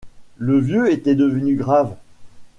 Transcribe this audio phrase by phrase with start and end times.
[0.39, 1.93] Le vieux était devenu grave.